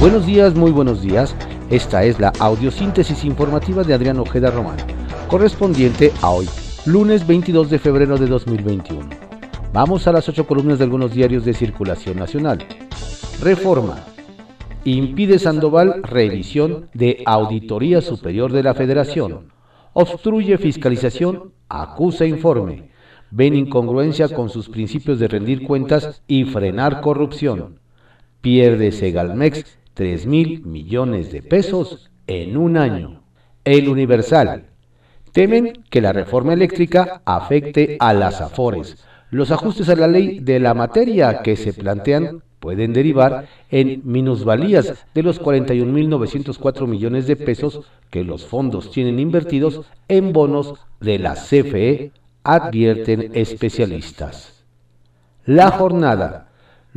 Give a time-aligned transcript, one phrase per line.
[0.00, 1.34] Buenos días, muy buenos días.
[1.70, 4.76] Esta es la audiosíntesis informativa de Adrián Ojeda Román,
[5.26, 6.48] correspondiente a hoy,
[6.86, 9.10] lunes 22 de febrero de 2021.
[9.72, 12.64] Vamos a las ocho columnas de algunos diarios de circulación nacional.
[13.42, 14.04] Reforma.
[14.84, 19.52] Impide Sandoval revisión de Auditoría Superior de la Federación.
[19.94, 22.92] Obstruye fiscalización, acusa informe.
[23.32, 27.80] Ven incongruencia con sus principios de rendir cuentas y frenar corrupción.
[28.40, 33.24] Pierde Segalmex 3 mil millones de pesos en un año.
[33.64, 34.66] El Universal.
[35.32, 39.04] Temen que la reforma eléctrica afecte a las afores.
[39.32, 45.04] Los ajustes a la ley de la materia que se plantean pueden derivar en minusvalías
[45.12, 51.34] de los 41.904 millones de pesos que los fondos tienen invertidos en bonos de la
[51.34, 52.12] CFE,
[52.44, 54.64] advierten especialistas.
[55.44, 56.47] La jornada.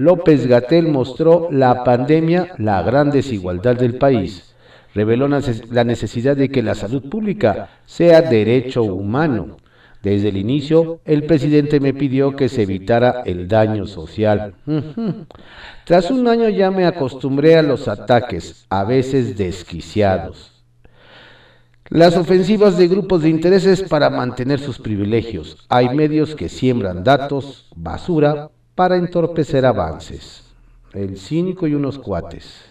[0.02, 4.56] López Gatel mostró la pandemia, la gran desigualdad del país.
[4.96, 9.58] Reveló la necesidad de que la salud pública sea derecho humano.
[10.02, 14.56] Desde el inicio, el presidente me pidió que se evitara el daño social.
[15.86, 20.64] Tras un año ya me acostumbré a los ataques, a veces desquiciados.
[21.90, 25.58] Las ofensivas de grupos de intereses para mantener sus privilegios.
[25.70, 28.50] Hay medios que siembran datos, basura,
[28.82, 30.42] para entorpecer avances.
[30.92, 32.64] El cínico y unos cuates.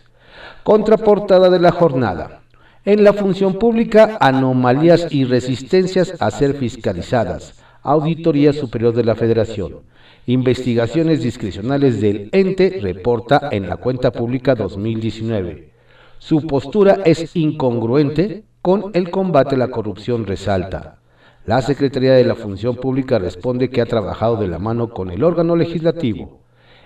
[0.64, 2.40] Contraportada de la jornada.
[2.84, 7.62] En la función pública, anomalías y resistencias a ser fiscalizadas.
[7.84, 9.82] Auditoría Superior de la Federación.
[10.26, 15.70] Investigaciones discrecionales del ente reporta en la cuenta pública 2019.
[16.18, 20.99] Su postura es incongruente con el combate a la corrupción, resalta.
[21.46, 25.24] La Secretaría de la Función Pública responde que ha trabajado de la mano con el
[25.24, 26.40] órgano legislativo.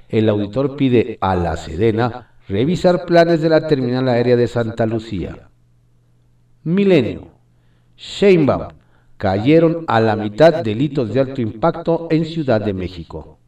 [0.09, 5.49] El auditor pide a la Sedena revisar planes de la terminal aérea de Santa Lucía.
[6.63, 7.33] Milenio.
[7.97, 8.69] Sheinbaum.
[9.17, 13.39] Cayeron a la mitad delitos de alto impacto en Ciudad de México.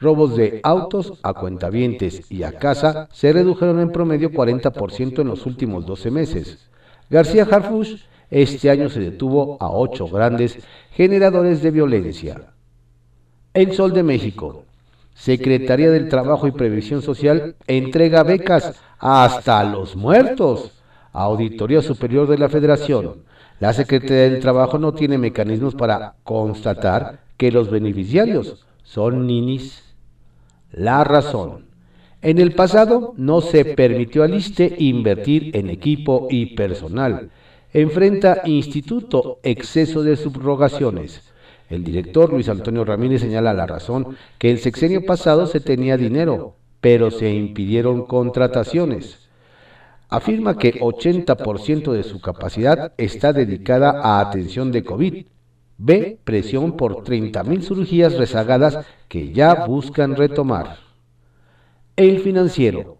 [0.00, 5.46] Robos de autos a cuentavientes y a casa se redujeron en promedio 40% en los
[5.46, 6.70] últimos 12 meses.
[7.10, 10.58] García Harfush este año se detuvo a ocho grandes
[10.92, 12.52] generadores de violencia.
[13.52, 14.64] El Sol de México.
[15.14, 20.80] Secretaría del Trabajo y Previsión Social entrega becas hasta los muertos.
[21.12, 23.24] Auditoría Superior de la Federación.
[23.58, 29.82] La Secretaría del Trabajo no tiene mecanismos para constatar que los beneficiarios son ninis.
[30.70, 31.66] La razón.
[32.22, 37.30] En el pasado no se permitió al ISTE invertir en equipo y personal
[37.72, 41.22] enfrenta instituto exceso de subrogaciones.
[41.68, 46.56] El director Luis Antonio Ramírez señala la razón que el sexenio pasado se tenía dinero,
[46.80, 49.28] pero se impidieron contrataciones.
[50.08, 55.26] Afirma que 80% de su capacidad está dedicada a atención de COVID.
[55.78, 60.78] Ve presión por 30.000 cirugías rezagadas que ya buscan retomar.
[61.94, 62.98] El financiero.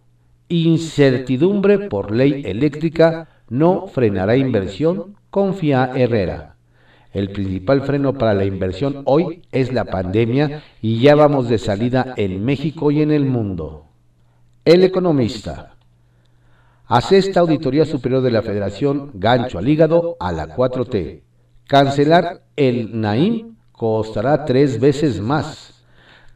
[0.49, 6.56] Incertidumbre por ley eléctrica no frenará inversión, confía Herrera.
[7.12, 12.15] El principal freno para la inversión hoy es la pandemia y ya vamos de salida
[12.16, 13.87] en México y en el mundo.
[14.65, 15.75] El economista.
[16.87, 21.22] Hace esta Auditoría Superior de la Federación gancho al hígado a la 4T.
[21.66, 25.84] Cancelar el NAIM costará tres veces más.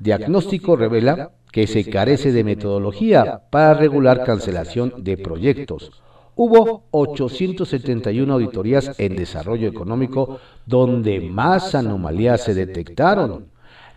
[0.00, 6.03] Diagnóstico revela que se carece de metodología para regular cancelación de proyectos
[6.36, 13.46] Hubo 871 auditorías en desarrollo económico donde más anomalías se detectaron.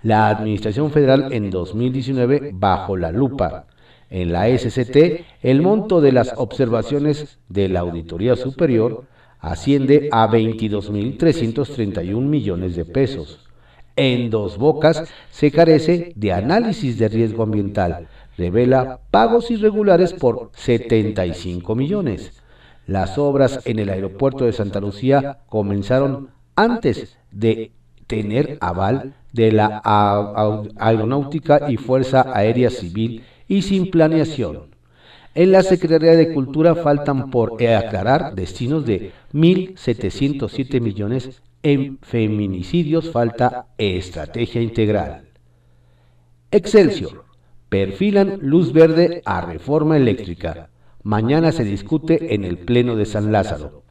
[0.03, 3.65] La Administración Federal en 2019 bajo la lupa.
[4.09, 9.05] En la SCT, el monto de las observaciones de la Auditoría Superior
[9.39, 13.39] asciende a 22.331 millones de pesos.
[13.95, 18.07] En dos bocas se carece de análisis de riesgo ambiental,
[18.37, 22.41] revela pagos irregulares por 75 millones.
[22.85, 27.71] Las obras en el aeropuerto de Santa Lucía comenzaron antes de
[28.07, 29.81] tener aval de la
[30.77, 34.75] Aeronáutica y Fuerza Aérea Civil y sin planeación.
[35.35, 43.67] En la Secretaría de Cultura faltan por aclarar destinos de 1.707 millones en feminicidios, falta
[43.77, 45.27] estrategia integral.
[46.49, 47.26] Excelsior.
[47.69, 50.69] Perfilan luz verde a reforma eléctrica.
[51.03, 53.83] Mañana se discute en el Pleno de San Lázaro.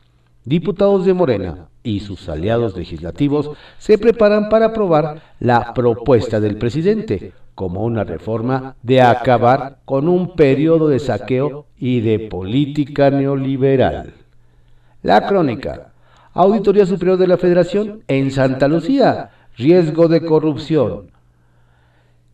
[0.47, 7.33] diputados de Morena y sus aliados legislativos se preparan para aprobar la propuesta del presidente
[7.55, 14.15] como una reforma de acabar con un periodo de saqueo y de política neoliberal.
[15.03, 15.93] La crónica.
[16.33, 19.31] Auditoría Superior de la Federación en Santa Lucía.
[19.57, 21.16] Riesgo de corrupción.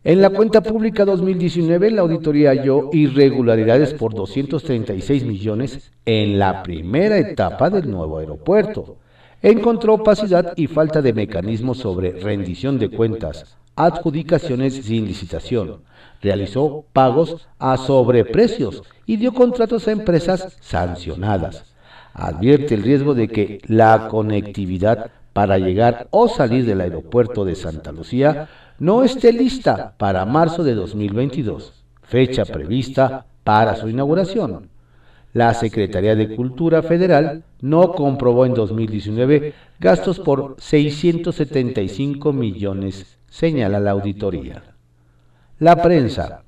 [0.05, 7.17] En la cuenta pública 2019, la auditoría halló irregularidades por 236 millones en la primera
[7.17, 8.97] etapa del nuevo aeropuerto.
[9.41, 15.83] Encontró opacidad y falta de mecanismos sobre rendición de cuentas, adjudicaciones sin licitación.
[16.21, 21.73] Realizó pagos a sobreprecios y dio contratos a empresas sancionadas.
[22.13, 27.93] Advierte el riesgo de que la conectividad para llegar o salir del aeropuerto de Santa
[27.93, 28.49] Lucía
[28.79, 34.69] no esté lista para marzo de 2022, fecha prevista para su inauguración.
[35.33, 43.91] La Secretaría de Cultura Federal no comprobó en 2019 gastos por 675 millones, señala la
[43.91, 44.63] auditoría.
[45.59, 46.43] La prensa.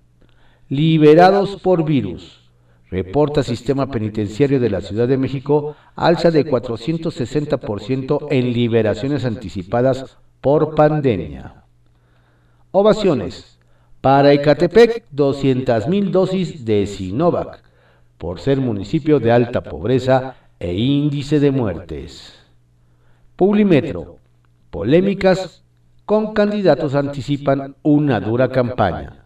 [0.70, 2.52] Liberados por virus.
[2.90, 10.76] Reporta Sistema Penitenciario de la Ciudad de México alza de 460% en liberaciones anticipadas por
[10.76, 11.65] pandemia.
[12.78, 13.58] Ovaciones.
[14.02, 17.64] Para Ecatepec, 200.000 dosis de Sinovac,
[18.18, 22.38] por ser municipio de alta pobreza e índice de muertes.
[23.38, 24.18] Publimetro.
[24.72, 25.64] Polémicas
[26.06, 29.26] con candidatos anticipan una dura campaña.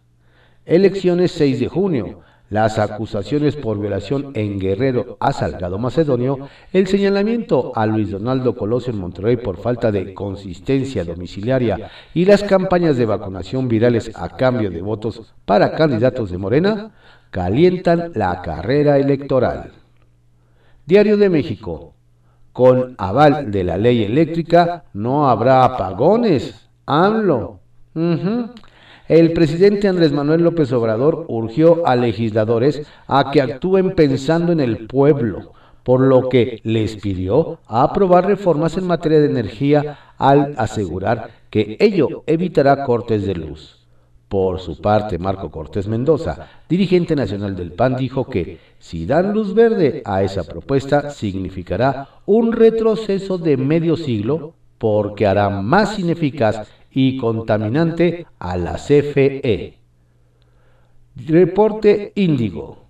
[0.63, 2.19] Elecciones 6 de junio
[2.49, 8.91] las acusaciones por violación en Guerrero a Salgado Macedonio, el señalamiento a Luis Donaldo Colosio
[8.91, 14.71] en Monterrey por falta de consistencia domiciliaria y las campañas de vacunación virales a cambio
[14.71, 16.91] de votos para candidatos de Morena
[17.29, 19.71] calientan la carrera electoral.
[20.85, 21.93] Diario de México.
[22.51, 26.67] Con aval de la ley eléctrica no habrá apagones.
[26.87, 27.59] AMLO
[29.09, 34.85] el presidente Andrés Manuel López Obrador urgió a legisladores a que actúen pensando en el
[34.85, 35.53] pueblo,
[35.83, 42.23] por lo que les pidió aprobar reformas en materia de energía al asegurar que ello
[42.27, 43.88] evitará cortes de luz.
[44.27, 49.56] Por su parte, Marco Cortés Mendoza, dirigente nacional del PAN, dijo que si dan luz
[49.56, 57.17] verde a esa propuesta significará un retroceso de medio siglo porque hará más ineficaz y
[57.17, 59.77] contaminante a la CFE.
[61.15, 62.85] Reporte Índigo.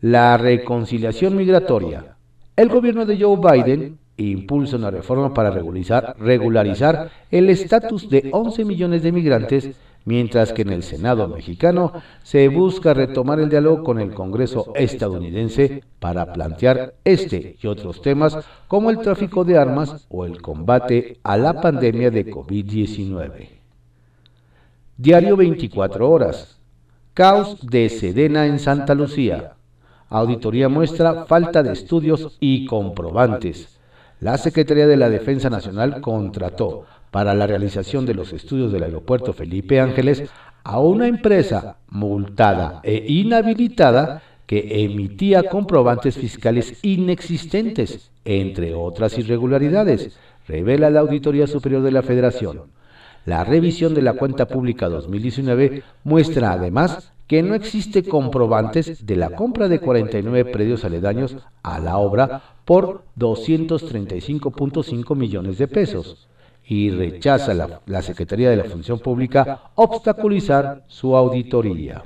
[0.00, 2.16] La reconciliación migratoria.
[2.54, 8.64] El gobierno de Joe Biden impulsa una reforma para regularizar, regularizar el estatus de 11
[8.64, 9.70] millones de migrantes
[10.04, 15.84] mientras que en el Senado mexicano se busca retomar el diálogo con el Congreso estadounidense
[15.98, 18.38] para plantear este y otros temas
[18.68, 23.48] como el tráfico de armas o el combate a la pandemia de COVID-19.
[24.96, 26.58] Diario 24 horas.
[27.14, 29.54] Caos de Sedena en Santa Lucía.
[30.08, 33.78] Auditoría muestra falta de estudios y comprobantes.
[34.20, 39.34] La Secretaría de la Defensa Nacional contrató para la realización de los estudios del aeropuerto
[39.34, 40.24] Felipe Ángeles
[40.64, 50.18] a una empresa multada e inhabilitada que emitía comprobantes fiscales inexistentes, entre otras irregularidades,
[50.48, 52.62] revela la Auditoría Superior de la Federación.
[53.26, 59.30] La revisión de la cuenta pública 2019 muestra además que no existe comprobantes de la
[59.30, 66.28] compra de 49 predios aledaños a la obra por 235.5 millones de pesos
[66.72, 72.02] y rechaza la, Secretaría de la Función Pública obstaculizar su auditoría.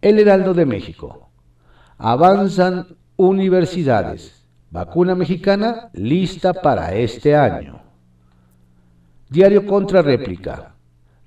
[0.00, 1.28] El Heraldo de México.
[1.98, 4.46] Avanzan universidades.
[4.70, 7.82] Vacuna mexicana lista para este año.
[9.28, 10.74] Diario contra réplica.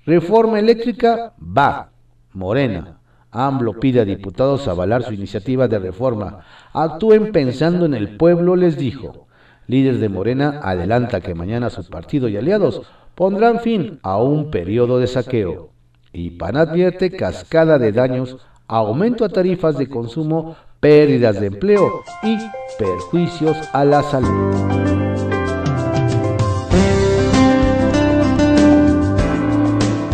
[0.04, 1.92] Reforma eléctrica va.
[2.32, 2.98] Morena.
[3.30, 6.40] AMLO pide a diputados avalar su iniciativa de reforma.
[6.72, 9.25] Actúen pensando en el pueblo, les dijo
[9.66, 12.82] líder de Morena, adelanta que mañana su partido y aliados
[13.14, 15.70] pondrán fin a un periodo de saqueo.
[16.12, 18.36] Y PAN advierte cascada de daños,
[18.68, 22.36] aumento a tarifas de consumo, pérdidas de empleo y
[22.78, 24.86] perjuicios a la salud.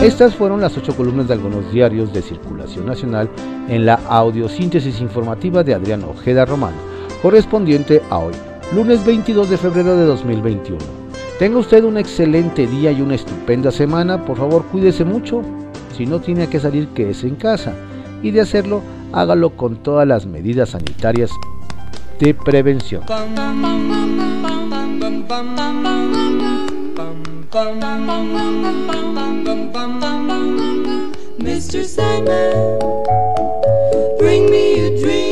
[0.02, 3.30] Estas fueron las ocho columnas de algunos diarios de circulación nacional
[3.68, 6.74] en la audiosíntesis informativa de Adrián Ojeda Román,
[7.22, 8.34] correspondiente a hoy,
[8.74, 10.78] lunes 22 de febrero de 2021.
[11.38, 14.24] Tenga usted un excelente día y una estupenda semana.
[14.24, 15.42] Por favor, cuídese mucho.
[15.96, 17.74] Si no tiene que salir, quédese en casa.
[18.22, 21.30] Y de hacerlo, hágalo con todas las medidas sanitarias
[22.18, 23.02] de prevención.
[31.38, 31.84] Mr.
[31.84, 32.78] Sandman,
[34.18, 35.31] bring me a dream.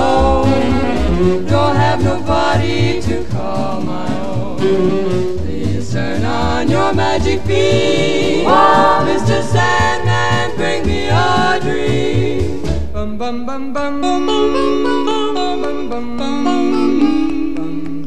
[2.51, 4.57] nobody to call my own.
[4.57, 9.41] Please turn on your magic beam, oh, Mr.
[9.43, 12.61] Sandman, bring me a dream.
[12.91, 16.17] Bum bum bum bum bum bum bum bum bum bum bum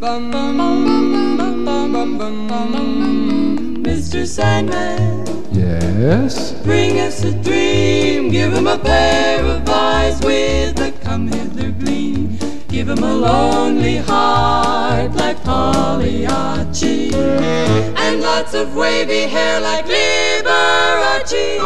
[0.00, 0.30] bum
[1.38, 4.26] bum bum bum bum Mr.
[4.26, 6.52] Sandman Yes?
[6.62, 11.53] Bring us a dream, give him a pair of eyes with a come hither
[12.84, 21.60] Give him a lonely heart like Pagliacci, and lots of wavy hair like Liberace.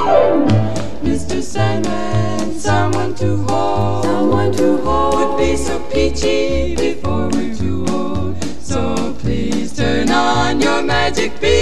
[1.02, 1.42] Mr.
[1.42, 8.40] Sandman, someone to hold, someone to hold would be so peachy before we're too old.
[8.62, 11.57] So please turn on your magic beam.